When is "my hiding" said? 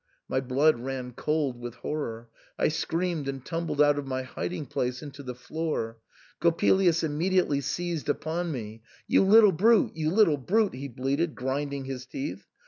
4.07-4.65